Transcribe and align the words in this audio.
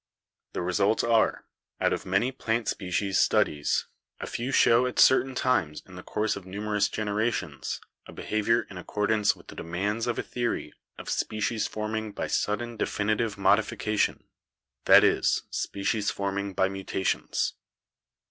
The 0.53 0.63
results 0.63 1.03
are: 1.03 1.45
out 1.79 1.93
of 1.93 2.07
many 2.07 2.31
plant 2.31 2.67
species 2.67 3.19
studies 3.19 3.85
a 4.19 4.25
few 4.25 4.51
show 4.51 4.87
at 4.87 4.97
certain 4.97 5.35
times 5.35 5.83
in 5.85 5.93
the 5.93 6.01
course 6.01 6.35
of 6.35 6.43
numerous 6.43 6.89
generations 6.89 7.79
a 8.07 8.11
behavior 8.11 8.63
in 8.71 8.79
accordance 8.79 9.35
with 9.35 9.45
the 9.49 9.55
demands 9.55 10.07
of 10.07 10.17
a 10.17 10.23
theory 10.23 10.73
of 10.97 11.07
species 11.07 11.67
forming 11.67 12.13
by 12.13 12.25
sudden 12.25 12.77
definitive 12.77 13.37
modification; 13.37 14.23
that 14.85 15.03
is, 15.03 15.43
species 15.51 16.09
forming 16.09 16.53
by 16.55 16.67
mutations. 16.67 17.53